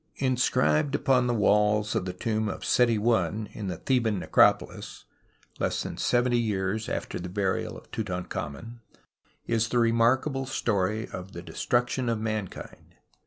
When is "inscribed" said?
0.15-0.95